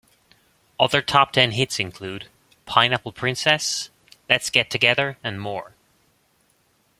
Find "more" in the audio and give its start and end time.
5.39-5.75